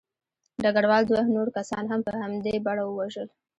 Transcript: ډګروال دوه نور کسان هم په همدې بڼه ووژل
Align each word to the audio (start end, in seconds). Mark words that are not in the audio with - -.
ډګروال 0.63 1.03
دوه 1.07 1.21
نور 1.35 1.47
کسان 1.57 1.83
هم 1.91 2.01
په 2.07 2.11
همدې 2.21 2.55
بڼه 2.65 2.83
ووژل 2.85 3.27